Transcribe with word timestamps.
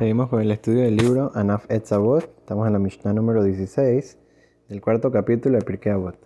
Seguimos 0.00 0.30
con 0.30 0.40
el 0.40 0.50
estudio 0.50 0.84
del 0.84 0.96
libro 0.96 1.30
Anaf 1.34 1.70
Etzavot. 1.70 2.24
Estamos 2.24 2.66
en 2.66 2.72
la 2.72 2.78
Mishnah 2.78 3.12
número 3.12 3.44
16 3.44 4.16
del 4.70 4.80
cuarto 4.80 5.12
capítulo 5.12 5.58
de 5.58 5.62
Pirkei 5.62 5.92
Avot. 5.92 6.16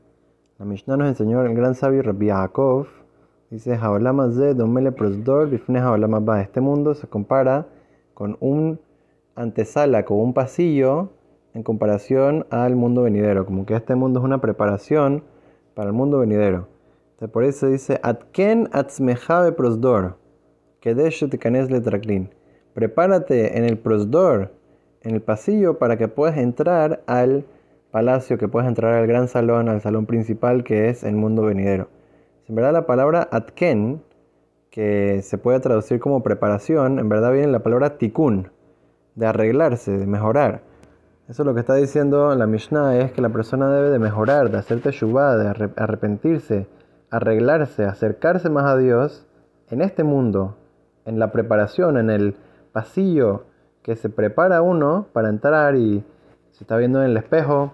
La 0.60 0.64
Mishnah 0.64 0.96
nos 0.96 1.08
enseñó 1.08 1.42
el 1.42 1.56
gran 1.56 1.74
sabio 1.74 2.04
Rabbi 2.04 2.26
Yaakov. 2.26 2.86
Dice, 3.50 3.76
ze 3.76 4.54
domele 4.54 4.92
prosdor 4.92 5.50
bifne. 5.50 5.82
Este 6.40 6.60
mundo 6.60 6.94
se 6.94 7.08
compara 7.08 7.66
con 8.14 8.36
un 8.38 8.78
antesala, 9.34 10.04
con 10.04 10.18
un 10.20 10.34
pasillo 10.34 11.08
en 11.52 11.64
comparación 11.64 12.46
al 12.50 12.76
mundo 12.76 13.02
venidero. 13.02 13.44
Como 13.44 13.66
que 13.66 13.74
este 13.74 13.96
mundo 13.96 14.20
es 14.20 14.24
una 14.24 14.40
preparación 14.40 15.24
para 15.74 15.88
el 15.88 15.94
mundo 15.94 16.20
venidero. 16.20 16.68
Entonces, 17.14 17.32
por 17.32 17.42
eso 17.42 17.66
dice, 17.66 17.98
Atken 18.04 18.68
atzmeja 18.70 19.50
prosdor. 19.56 20.16
Kedesh 20.78 21.28
tikanes 21.28 21.72
letraklin 21.72 22.30
prepárate 22.74 23.56
en 23.56 23.64
el 23.64 23.78
prosdor, 23.78 24.52
en 25.02 25.14
el 25.14 25.22
pasillo, 25.22 25.78
para 25.78 25.96
que 25.96 26.08
puedas 26.08 26.36
entrar 26.36 27.02
al 27.06 27.44
palacio, 27.90 28.38
que 28.38 28.48
puedas 28.48 28.68
entrar 28.68 28.94
al 28.94 29.06
gran 29.06 29.28
salón, 29.28 29.68
al 29.68 29.80
salón 29.80 30.06
principal 30.06 30.64
que 30.64 30.88
es 30.88 31.04
el 31.04 31.14
mundo 31.14 31.42
venidero. 31.42 31.88
En 32.48 32.56
verdad 32.56 32.72
la 32.72 32.86
palabra 32.86 33.28
atken, 33.30 34.02
que 34.70 35.22
se 35.22 35.38
puede 35.38 35.60
traducir 35.60 36.00
como 36.00 36.24
preparación, 36.24 36.98
en 36.98 37.08
verdad 37.08 37.30
viene 37.32 37.46
la 37.46 37.62
palabra 37.62 37.96
tikkun, 37.96 38.50
de 39.14 39.26
arreglarse, 39.26 39.96
de 39.96 40.06
mejorar. 40.06 40.62
Eso 41.28 41.42
es 41.42 41.46
lo 41.46 41.54
que 41.54 41.60
está 41.60 41.76
diciendo 41.76 42.34
la 42.34 42.48
Mishnah, 42.48 42.98
es 42.98 43.12
que 43.12 43.22
la 43.22 43.28
persona 43.28 43.72
debe 43.72 43.90
de 43.90 44.00
mejorar, 44.00 44.50
de 44.50 44.58
hacer 44.58 44.80
teshuvah, 44.80 45.36
de 45.36 45.70
arrepentirse, 45.76 46.66
arreglarse, 47.10 47.84
acercarse 47.84 48.50
más 48.50 48.64
a 48.64 48.76
Dios 48.76 49.26
en 49.70 49.80
este 49.80 50.02
mundo, 50.02 50.56
en 51.06 51.20
la 51.20 51.30
preparación, 51.30 51.96
en 51.96 52.10
el 52.10 52.34
pasillo 52.74 53.44
que 53.82 53.94
se 53.94 54.10
prepara 54.10 54.60
uno 54.60 55.06
para 55.12 55.28
entrar 55.28 55.76
y 55.76 56.04
se 56.50 56.64
está 56.64 56.76
viendo 56.76 57.02
en 57.02 57.10
el 57.10 57.16
espejo 57.16 57.72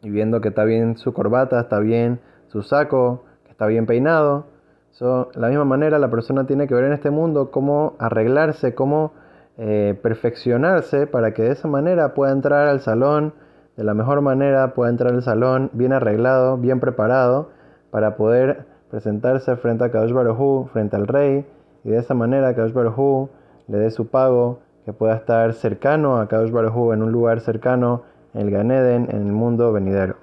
y 0.00 0.08
viendo 0.08 0.40
que 0.40 0.48
está 0.48 0.64
bien 0.64 0.96
su 0.96 1.12
corbata, 1.12 1.60
está 1.60 1.78
bien 1.78 2.20
su 2.48 2.62
saco, 2.62 3.24
que 3.44 3.52
está 3.52 3.66
bien 3.66 3.86
peinado. 3.86 4.46
So, 4.92 5.28
de 5.34 5.40
la 5.40 5.48
misma 5.48 5.64
manera 5.64 5.98
la 5.98 6.10
persona 6.10 6.46
tiene 6.46 6.66
que 6.66 6.74
ver 6.74 6.84
en 6.84 6.92
este 6.92 7.10
mundo 7.10 7.50
cómo 7.50 7.96
arreglarse, 7.98 8.74
cómo 8.74 9.12
eh, 9.58 9.98
perfeccionarse 10.02 11.06
para 11.06 11.34
que 11.34 11.42
de 11.42 11.52
esa 11.52 11.68
manera 11.68 12.14
pueda 12.14 12.32
entrar 12.32 12.66
al 12.66 12.80
salón 12.80 13.34
de 13.76 13.84
la 13.84 13.92
mejor 13.92 14.20
manera, 14.22 14.72
pueda 14.72 14.90
entrar 14.90 15.12
al 15.12 15.22
salón 15.22 15.70
bien 15.74 15.92
arreglado, 15.92 16.56
bien 16.56 16.80
preparado 16.80 17.50
para 17.90 18.16
poder 18.16 18.66
presentarse 18.90 19.56
frente 19.56 19.84
a 19.84 19.90
Kadosh 19.90 20.12
Baruj 20.12 20.68
frente 20.70 20.96
al 20.96 21.08
rey 21.08 21.44
y 21.82 21.90
de 21.90 21.98
esa 21.98 22.14
manera 22.14 22.54
Kadosh 22.54 22.72
Baruj 22.72 23.28
le 23.68 23.78
dé 23.78 23.90
su 23.90 24.08
pago, 24.08 24.60
que 24.84 24.92
pueda 24.92 25.14
estar 25.14 25.52
cercano 25.54 26.18
a 26.18 26.28
Kadosh 26.28 26.50
Baruj 26.50 26.92
en 26.92 27.02
un 27.02 27.12
lugar 27.12 27.40
cercano, 27.40 28.02
en 28.34 28.42
el 28.42 28.50
Ganeden, 28.50 29.08
en 29.10 29.26
el 29.26 29.32
mundo 29.32 29.72
venidero. 29.72 30.16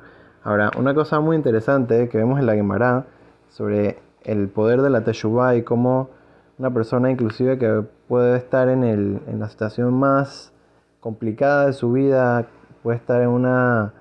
Ahora, 0.44 0.72
una 0.78 0.94
cosa 0.94 1.20
muy 1.20 1.36
interesante 1.36 2.10
que 2.10 2.18
vemos 2.18 2.40
en 2.40 2.46
la 2.46 2.56
Gemara 2.56 3.06
sobre 3.50 3.98
el 4.24 4.50
poder 4.50 4.82
de 4.82 4.90
la 4.90 5.04
Teshuvah 5.04 5.56
y 5.56 5.64
cómo 5.64 6.10
una 6.58 6.72
persona 6.72 7.10
inclusive 7.10 7.58
que 7.58 7.84
puede 8.08 8.38
estar 8.38 8.70
en, 8.70 8.84
el, 8.84 9.22
en 9.28 9.40
la 9.40 9.50
situación 9.50 9.94
más 9.94 10.54
complicada 11.00 11.66
de 11.66 11.74
su 11.74 11.92
vida, 11.92 12.48
puede 12.84 12.98
estar 12.98 13.22
en 13.22 13.30
una, 13.30 13.94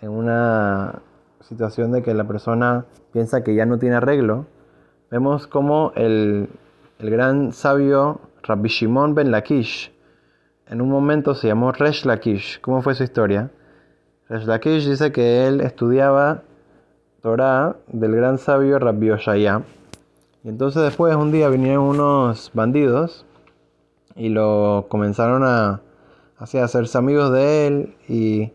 en 0.00 0.10
una 0.10 1.02
situación 1.40 1.92
de 1.92 2.02
que 2.02 2.14
la 2.14 2.24
persona 2.24 2.86
piensa 3.12 3.44
que 3.44 3.54
ya 3.54 3.66
no 3.66 3.78
tiene 3.78 3.96
arreglo, 3.96 4.46
vemos 5.10 5.46
como 5.46 5.92
el, 5.94 6.48
el 6.98 7.10
gran 7.10 7.52
sabio 7.52 8.20
Rabbi 8.46 8.68
Shimon 8.68 9.14
ben 9.14 9.30
Lakish, 9.30 9.90
en 10.68 10.80
un 10.80 10.88
momento 10.88 11.34
se 11.34 11.48
llamó 11.48 11.72
Resh 11.72 12.04
Lakish. 12.04 12.60
¿Cómo 12.60 12.82
fue 12.82 12.94
su 12.94 13.04
historia? 13.04 13.50
Resh 14.28 14.46
Lakish 14.46 14.88
dice 14.88 15.12
que 15.12 15.46
él 15.46 15.60
estudiaba 15.60 16.42
Torah 17.22 17.76
del 17.88 18.14
gran 18.16 18.38
sabio 18.38 18.78
Rabbi 18.78 19.10
Oshaya. 19.10 19.62
Y 20.44 20.48
entonces 20.48 20.82
después 20.82 21.14
un 21.16 21.32
día 21.32 21.48
vinieron 21.48 21.84
unos 21.84 22.50
bandidos 22.54 23.26
y 24.14 24.28
lo 24.28 24.86
comenzaron 24.88 25.44
a, 25.44 25.82
hacerse 26.38 26.98
amigos 26.98 27.32
de 27.32 27.66
él 27.66 27.94
y 28.08 28.52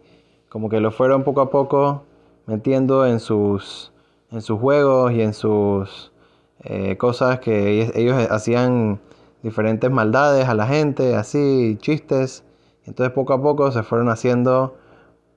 como 0.50 0.70
que 0.70 0.80
lo 0.80 0.92
fueron 0.92 1.24
poco 1.24 1.42
a 1.42 1.50
poco 1.50 2.04
metiendo 2.46 3.08
en 3.08 3.20
sus, 3.20 3.92
en 4.32 4.42
sus 4.42 4.60
juegos 4.60 5.12
y 5.14 5.22
en 5.22 5.34
sus 5.34 6.12
eh, 6.64 6.96
cosas 6.98 7.40
que 7.40 7.92
ellos 7.96 8.16
hacían 8.30 9.00
diferentes 9.44 9.90
maldades 9.90 10.48
a 10.48 10.54
la 10.54 10.68
gente, 10.68 11.16
así, 11.16 11.78
chistes. 11.82 12.44
Entonces 12.86 13.14
poco 13.14 13.34
a 13.34 13.42
poco 13.42 13.72
se 13.72 13.84
fueron 13.84 14.10
haciendo 14.10 14.76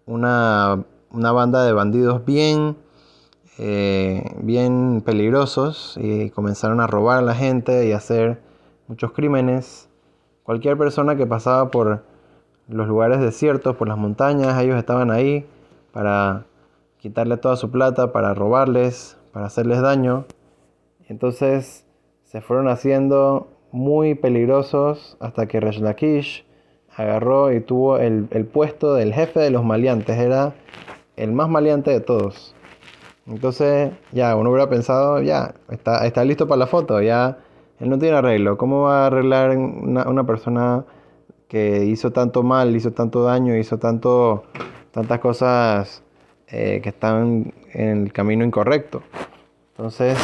una, 0.06 0.84
banda 1.10 1.64
de 1.64 1.72
bandidos 1.72 2.24
bien, 2.24 2.76
eh, 3.58 4.24
bien 4.40 5.02
peligrosos 5.04 5.98
y 6.00 6.30
comenzaron 6.30 6.80
a 6.80 6.86
robar 6.86 7.18
a 7.18 7.22
la 7.22 7.34
gente 7.34 7.86
y 7.86 7.92
hacer 7.92 8.40
muchos 8.88 9.12
crímenes. 9.12 9.88
Cualquier 10.42 10.76
persona 10.76 11.16
que 11.16 11.26
pasaba 11.26 11.70
por 11.70 12.04
los 12.68 12.86
lugares 12.86 13.20
desiertos, 13.20 13.76
por 13.76 13.88
las 13.88 13.98
montañas, 13.98 14.60
ellos 14.60 14.76
estaban 14.76 15.10
ahí 15.10 15.46
para 15.92 16.46
quitarle 16.98 17.36
toda 17.36 17.56
su 17.56 17.70
plata, 17.70 18.12
para 18.12 18.34
robarles, 18.34 19.16
para 19.32 19.46
hacerles 19.46 19.80
daño. 19.80 20.26
Entonces 21.08 21.86
se 22.24 22.40
fueron 22.40 22.68
haciendo 22.68 23.48
muy 23.74 24.14
peligrosos 24.14 25.16
hasta 25.18 25.46
que 25.46 25.58
Resh 25.58 25.80
Lakish 25.80 26.46
agarró 26.96 27.52
y 27.52 27.60
tuvo 27.60 27.98
el, 27.98 28.28
puesto 28.52 28.94
del 28.94 29.12
jefe 29.12 29.40
de 29.40 29.50
los 29.50 29.64
maleantes, 29.64 30.16
era 30.16 30.54
el 31.16 31.32
más 31.32 31.48
maleante 31.48 31.90
de 31.90 31.98
todos. 31.98 32.54
Entonces, 33.26 33.90
ya, 34.12 34.36
uno 34.36 34.50
hubiera 34.50 34.70
pensado, 34.70 35.20
ya, 35.22 35.56
está, 35.70 36.06
está 36.06 36.24
listo 36.24 36.46
para 36.46 36.60
la 36.60 36.66
foto, 36.68 37.02
ya, 37.02 37.38
él 37.80 37.90
no 37.90 37.98
tiene 37.98 38.16
arreglo. 38.16 38.56
¿Cómo 38.56 38.82
va 38.82 39.04
a 39.04 39.06
arreglar 39.06 39.56
una, 39.56 40.24
persona 40.24 40.84
que 41.48 41.84
hizo 41.84 42.12
tanto 42.12 42.44
mal, 42.44 42.76
hizo 42.76 42.92
tanto 42.92 43.24
daño, 43.24 43.56
hizo 43.56 43.78
tanto, 43.78 44.44
tantas 44.92 45.18
cosas 45.18 46.04
eh, 46.46 46.78
que 46.80 46.90
están 46.90 47.52
en 47.72 48.04
el 48.04 48.12
camino 48.12 48.44
incorrecto? 48.44 49.02
Entonces, 49.72 50.16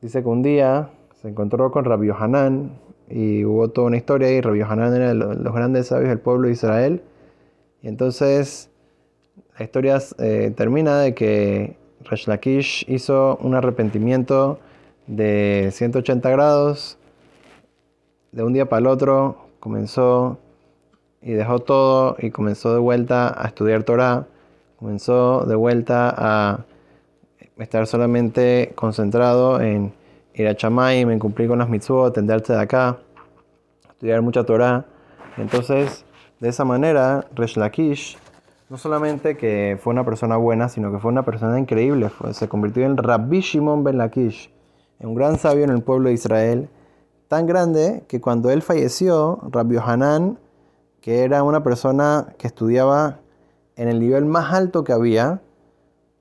dice 0.00 0.22
que 0.22 0.28
un 0.28 0.42
día 0.42 0.90
se 1.24 1.30
encontró 1.30 1.70
con 1.70 1.86
Rabbi 1.86 2.10
Hanan 2.10 2.72
y 3.08 3.46
hubo 3.46 3.68
toda 3.68 3.86
una 3.86 3.96
historia 3.96 4.30
y 4.30 4.42
Rabbi 4.42 4.60
Hanan 4.60 4.94
era 4.94 5.08
de 5.08 5.14
los 5.14 5.54
grandes 5.54 5.86
sabios 5.86 6.10
del 6.10 6.18
pueblo 6.18 6.48
de 6.48 6.52
Israel. 6.52 7.00
Y 7.80 7.88
entonces 7.88 8.68
la 9.58 9.64
historia 9.64 9.98
eh, 10.18 10.52
termina 10.54 10.98
de 10.98 11.14
que 11.14 11.78
Resh 12.02 12.26
Lakish 12.26 12.84
hizo 12.88 13.38
un 13.40 13.54
arrepentimiento 13.54 14.58
de 15.06 15.70
180 15.72 16.28
grados. 16.28 16.98
De 18.30 18.42
un 18.42 18.52
día 18.52 18.68
para 18.68 18.80
el 18.80 18.86
otro 18.86 19.46
comenzó 19.60 20.36
y 21.22 21.32
dejó 21.32 21.60
todo 21.60 22.16
y 22.18 22.32
comenzó 22.32 22.74
de 22.74 22.80
vuelta 22.80 23.34
a 23.34 23.46
estudiar 23.46 23.84
Torah. 23.84 24.26
Comenzó 24.78 25.46
de 25.46 25.54
vuelta 25.54 26.14
a 26.14 26.66
estar 27.56 27.86
solamente 27.86 28.72
concentrado 28.74 29.62
en 29.62 30.03
ir 30.34 30.48
a 30.48 30.56
Chamay, 30.56 31.06
me 31.06 31.18
cumplir 31.18 31.48
con 31.48 31.58
las 31.58 31.68
mitzvot, 31.68 32.10
atenderse 32.10 32.52
de 32.52 32.60
acá, 32.60 32.98
estudiar 33.90 34.20
mucha 34.22 34.44
Torah. 34.44 34.84
Entonces, 35.36 36.04
de 36.40 36.48
esa 36.48 36.64
manera, 36.64 37.26
Resh 37.34 37.56
Lakish 37.56 38.18
no 38.68 38.78
solamente 38.78 39.36
que 39.36 39.78
fue 39.80 39.92
una 39.92 40.04
persona 40.04 40.36
buena, 40.36 40.68
sino 40.68 40.90
que 40.90 40.98
fue 40.98 41.12
una 41.12 41.24
persona 41.24 41.58
increíble. 41.58 42.10
se 42.32 42.48
convirtió 42.48 42.84
en 42.84 42.96
Rabbi 42.96 43.40
Shimon 43.40 43.84
ben 43.84 43.98
Lakish, 43.98 44.50
un 45.00 45.14
gran 45.14 45.38
sabio 45.38 45.64
en 45.64 45.70
el 45.70 45.82
pueblo 45.82 46.08
de 46.08 46.14
Israel, 46.14 46.68
tan 47.28 47.46
grande 47.46 48.04
que 48.08 48.20
cuando 48.20 48.50
él 48.50 48.62
falleció, 48.62 49.38
Rabbi 49.50 49.76
Hanan, 49.76 50.38
que 51.00 51.22
era 51.24 51.42
una 51.42 51.62
persona 51.62 52.34
que 52.38 52.46
estudiaba 52.46 53.20
en 53.76 53.88
el 53.88 54.00
nivel 54.00 54.24
más 54.24 54.52
alto 54.52 54.82
que 54.82 54.92
había, 54.92 55.40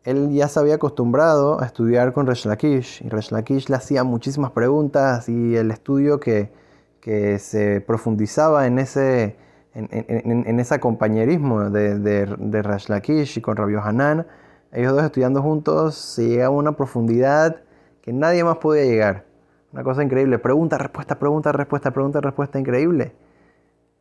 él 0.04 0.32
ya 0.32 0.48
se 0.48 0.60
había 0.60 0.76
acostumbrado 0.76 1.62
a 1.62 1.66
estudiar 1.66 2.14
con 2.14 2.28
Resh 2.28 2.46
Lakish 2.46 3.02
y 3.06 3.10
Resh 3.10 3.32
Lakish 3.32 3.70
le 3.70 3.76
hacía 3.76 4.04
muchísimas 4.04 4.52
preguntas 4.52 5.30
y 5.30 5.56
el 5.56 5.72
estudio 5.72 6.20
que, 6.20 6.52
que 7.00 7.40
se 7.40 7.80
profundizaba 7.82 8.68
en 8.68 8.80
ese, 8.80 9.38
en, 9.74 10.60
ese 10.60 10.80
compañerismo 10.80 11.70
de, 11.70 12.00
de, 12.00 12.64
Lakish 12.88 13.38
y 13.38 13.42
con 13.42 13.56
Rabbi 13.56 13.76
Hanan, 13.76 14.28
ellos 14.72 14.94
dos 14.94 15.04
estudiando 15.04 15.42
juntos 15.42 15.96
se 15.96 16.28
llegaba 16.28 16.56
a 16.56 16.58
una 16.58 16.74
profundidad 16.74 17.62
que 18.02 18.12
nadie 18.12 18.44
más 18.44 18.58
podía 18.58 18.84
llegar. 18.84 19.26
Una 19.72 19.84
cosa 19.84 20.04
increíble, 20.04 20.38
pregunta, 20.38 20.78
respuesta, 20.78 21.18
pregunta, 21.18 21.52
respuesta, 21.52 21.92
pregunta, 21.92 22.22
respuesta, 22.22 22.60
increíble. 22.60 23.14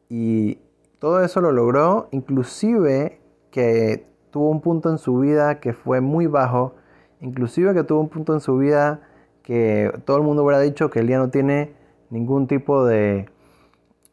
Y 0.09 0.59
todo 0.99 1.23
eso 1.25 1.41
lo 1.41 1.53
logró 1.53 2.09
inclusive 2.11 3.21
que 3.51 4.12
tuvo 4.33 4.49
un 4.49 4.61
punto 4.61 4.91
en 4.91 4.99
su 4.99 5.19
vida 5.19 5.61
que 5.61 5.75
fue 5.75 6.01
muy 6.01 6.27
bajo, 6.27 6.75
inclusive 7.21 7.75
que 7.75 7.85
tuvo 7.85 8.01
un 8.01 8.09
punto 8.09 8.33
en 8.35 8.41
su 8.41 8.57
vida 8.57 9.03
que 9.43 9.93
todo 10.05 10.17
el 10.17 10.23
mundo 10.23 10.43
hubiera 10.43 10.61
dicho 10.61 10.91
que 10.91 11.01
él 11.01 11.09
ya 11.09 11.19
no 11.19 11.29
tiene 11.29 11.75
ningún 12.11 12.47
tipo 12.47 12.85
de, 12.85 13.29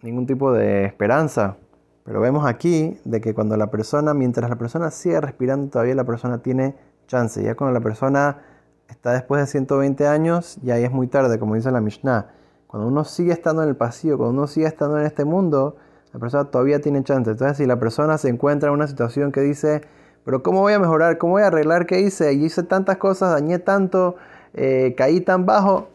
ningún 0.02 0.28
tipo 0.28 0.52
de 0.52 0.86
esperanza. 0.86 1.58
Pero 2.04 2.22
vemos 2.22 2.46
aquí 2.46 3.00
de 3.06 3.22
que 3.22 3.34
cuando 3.34 3.56
la 3.56 3.72
persona, 3.72 4.14
mientras 4.14 4.50
la 4.50 4.58
persona 4.58 4.92
sigue 4.92 5.22
respirando, 5.22 5.70
todavía 5.70 5.96
la 5.96 6.06
persona 6.06 6.40
tiene 6.40 6.76
chance. 7.08 7.42
Ya 7.42 7.56
cuando 7.56 7.74
la 7.74 7.84
persona 7.84 8.42
está 8.90 9.14
después 9.14 9.42
de 9.42 9.48
120 9.48 10.08
años, 10.08 10.58
ya 10.64 10.78
es 10.78 10.92
muy 10.92 11.08
tarde, 11.08 11.40
como 11.40 11.56
dice 11.56 11.72
la 11.72 11.82
Mishnah. 11.82 12.32
Cuando 12.68 12.88
uno 12.88 13.04
sigue 13.04 13.32
estando 13.32 13.64
en 13.64 13.70
el 13.70 13.76
pasillo, 13.76 14.18
cuando 14.18 14.34
uno 14.38 14.48
sigue 14.48 14.68
estando 14.68 15.00
en 15.00 15.06
este 15.06 15.24
mundo, 15.24 15.78
la 16.12 16.20
persona 16.20 16.46
todavía 16.46 16.82
tiene 16.82 17.04
chance. 17.04 17.32
Entonces, 17.32 17.58
si 17.58 17.66
la 17.66 17.80
persona 17.80 18.18
se 18.18 18.30
encuentra 18.30 18.70
en 18.70 18.76
una 18.76 18.88
situación 18.88 19.32
que 19.32 19.42
dice, 19.42 19.82
pero 20.24 20.44
¿cómo 20.44 20.62
voy 20.62 20.74
a 20.74 20.80
mejorar? 20.80 21.18
¿Cómo 21.18 21.34
voy 21.34 21.44
a 21.44 21.48
arreglar 21.48 21.86
qué 21.86 22.00
hice? 22.00 22.34
Y 22.34 22.46
hice 22.46 22.64
tantas 22.64 22.98
cosas, 22.98 23.32
dañé 23.32 23.60
tanto, 23.60 24.16
eh, 24.54 24.94
caí 24.98 25.22
tan 25.22 25.46
bajo. 25.46 25.90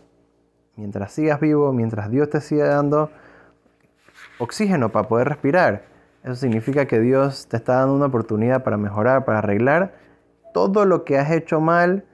Mientras 0.76 1.12
sigas 1.12 1.41
vivo, 1.41 1.73
mientras 1.73 2.11
Dios 2.11 2.31
te 2.31 2.41
siga 2.41 2.69
dando 2.69 3.11
oxígeno 4.38 4.91
para 4.91 5.06
poder 5.06 5.29
respirar, 5.29 5.82
eso 6.25 6.35
significa 6.35 6.87
que 6.87 7.00
Dios 7.00 7.47
te 7.49 7.56
está 7.56 7.76
dando 7.76 7.94
una 7.94 8.06
oportunidad 8.06 8.65
para 8.65 8.76
mejorar, 8.76 9.25
para 9.25 9.38
arreglar 9.38 9.93
todo 10.53 10.85
lo 10.87 11.05
que 11.05 11.19
has 11.19 11.31
hecho 11.31 11.61
mal. 11.61 12.05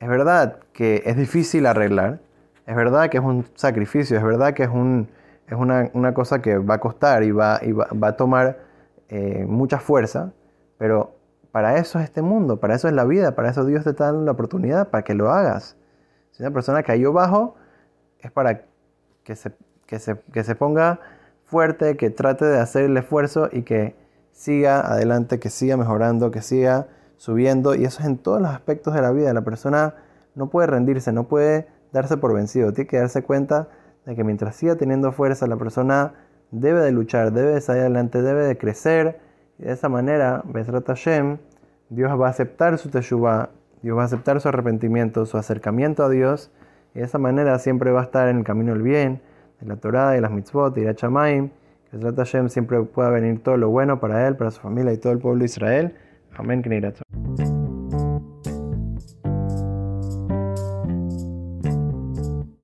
Es 0.00 0.08
verdad 0.08 0.60
que 0.72 1.02
es 1.04 1.16
difícil 1.16 1.66
arreglar, 1.66 2.20
es 2.66 2.74
verdad 2.74 3.10
que 3.10 3.18
es 3.18 3.22
un 3.22 3.44
sacrificio, 3.54 4.16
es 4.16 4.24
verdad 4.24 4.54
que 4.54 4.62
es, 4.62 4.70
un, 4.70 5.08
es 5.46 5.54
una, 5.54 6.14
cosa 6.14 6.40
que 6.40 6.56
va 6.56 6.74
a 6.74 6.80
costar 6.80 7.22
y 7.22 7.32
va, 7.32 7.60
y 7.62 7.72
va, 7.72 7.86
a 8.00 8.16
tomar 8.16 8.60
eh, 9.08 9.44
mucha 9.46 9.78
fuerza, 9.78 10.32
pero 10.78 11.19
para 11.52 11.78
eso 11.78 11.98
es 11.98 12.04
este 12.04 12.22
mundo, 12.22 12.60
para 12.60 12.74
eso 12.74 12.88
es 12.88 12.94
la 12.94 13.04
vida, 13.04 13.34
para 13.34 13.50
eso 13.50 13.64
Dios 13.64 13.84
te 13.84 13.92
dando 13.92 14.24
la 14.24 14.32
oportunidad 14.32 14.88
para 14.88 15.02
que 15.02 15.14
lo 15.14 15.30
hagas. 15.30 15.76
Si 16.30 16.42
una 16.42 16.52
persona 16.52 16.82
cayó 16.82 17.12
bajo, 17.12 17.56
es 18.20 18.30
para 18.30 18.62
que 19.24 19.36
se, 19.36 19.52
que 19.86 19.98
se, 19.98 20.54
ponga 20.54 21.00
fuerte, 21.44 21.96
que 21.96 22.10
trate 22.10 22.44
de 22.44 22.58
hacer 22.58 22.84
el 22.84 22.96
esfuerzo 22.96 23.48
y 23.50 23.62
que 23.62 23.96
siga 24.32 24.80
adelante, 24.80 25.40
que 25.40 25.50
siga 25.50 25.76
mejorando, 25.76 26.30
que 26.30 26.42
siga 26.42 26.86
subiendo. 27.16 27.74
Y 27.74 27.84
eso 27.84 28.00
es 28.00 28.06
en 28.06 28.18
todos 28.18 28.40
los 28.40 28.50
aspectos 28.50 28.94
de 28.94 29.02
la 29.02 29.10
vida. 29.10 29.32
La 29.34 29.42
persona 29.42 29.94
no 30.34 30.48
puede 30.50 30.68
rendirse, 30.68 31.12
no 31.12 31.26
puede 31.26 31.66
darse 31.92 32.16
por 32.16 32.32
vencido. 32.32 32.72
Tiene 32.72 32.88
que 32.88 32.98
darse 32.98 33.22
cuenta 33.22 33.68
de 34.06 34.14
que 34.14 34.22
mientras 34.22 34.54
siga 34.54 34.76
teniendo 34.76 35.12
fuerza, 35.12 35.46
la 35.46 35.56
persona 35.56 36.14
debe 36.52 36.80
de 36.80 36.92
luchar, 36.92 37.32
debe 37.32 37.54
de 37.54 37.60
salir 37.60 37.82
adelante, 37.82 38.22
debe 38.22 38.44
de 38.44 38.56
crecer 38.56 39.20
y 39.60 39.64
de 39.64 39.72
esa 39.72 39.90
manera, 39.90 40.42
Besrat 40.46 40.86
Hashem, 40.86 41.36
Dios 41.90 42.18
va 42.18 42.28
a 42.28 42.30
aceptar 42.30 42.78
su 42.78 42.88
teshuvah, 42.88 43.50
Dios 43.82 43.96
va 43.96 44.02
a 44.02 44.04
aceptar 44.06 44.40
su 44.40 44.48
arrepentimiento, 44.48 45.26
su 45.26 45.36
acercamiento 45.36 46.02
a 46.02 46.08
Dios, 46.08 46.50
y 46.94 47.00
de 47.00 47.04
esa 47.04 47.18
manera 47.18 47.58
siempre 47.58 47.90
va 47.90 48.00
a 48.00 48.04
estar 48.04 48.28
en 48.28 48.38
el 48.38 48.44
camino 48.44 48.72
del 48.72 48.82
bien, 48.82 49.20
de 49.60 49.66
la 49.66 49.76
Torah, 49.76 50.16
y 50.16 50.20
las 50.20 50.30
mitzvot, 50.30 50.76
y 50.78 50.84
la 50.84 50.94
chamaim, 50.94 51.50
que 51.90 51.98
Besrat 51.98 52.16
Hashem 52.16 52.48
siempre 52.48 52.80
pueda 52.84 53.10
venir 53.10 53.42
todo 53.42 53.58
lo 53.58 53.68
bueno 53.68 54.00
para 54.00 54.26
él, 54.26 54.36
para 54.36 54.50
su 54.50 54.62
familia 54.62 54.94
y 54.94 54.96
todo 54.96 55.12
el 55.12 55.18
pueblo 55.18 55.40
de 55.40 55.44
Israel. 55.44 55.94
Amén. 56.36 56.62